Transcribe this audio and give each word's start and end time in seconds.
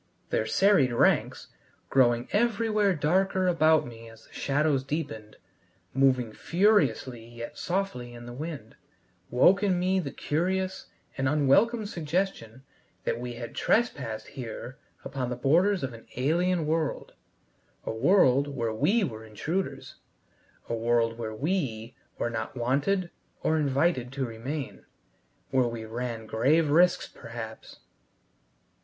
Their 0.31 0.47
serried 0.47 0.91
ranks 0.91 1.49
growing 1.91 2.27
everywhere 2.31 2.95
darker 2.95 3.45
about 3.45 3.85
me 3.85 4.09
as 4.09 4.25
the 4.25 4.33
shadows 4.33 4.83
deepened, 4.83 5.37
moving 5.93 6.33
furiously 6.33 7.23
yet 7.23 7.55
softly 7.55 8.15
in 8.15 8.25
the 8.25 8.33
wind, 8.33 8.75
woke 9.29 9.61
in 9.61 9.79
me 9.79 9.99
the 9.99 10.09
curious 10.09 10.87
and 11.19 11.29
unwelcome 11.29 11.85
suggestion 11.85 12.63
that 13.03 13.19
we 13.19 13.33
had 13.33 13.53
trespassed 13.53 14.29
here 14.29 14.79
upon 15.05 15.29
the 15.29 15.35
borders 15.35 15.83
of 15.83 15.93
an 15.93 16.07
alien 16.15 16.65
world, 16.65 17.13
a 17.85 17.91
world 17.93 18.47
where 18.47 18.73
we 18.73 19.03
were 19.03 19.23
intruders, 19.23 19.97
a 20.67 20.73
world 20.73 21.19
where 21.19 21.35
we 21.35 21.95
were 22.17 22.31
not 22.31 22.57
wanted 22.57 23.11
or 23.43 23.55
invited 23.55 24.11
to 24.13 24.25
remain 24.25 24.83
where 25.51 25.67
we 25.67 25.85
ran 25.85 26.25
grave 26.25 26.71
risks 26.71 27.07
perhaps! 27.07 27.81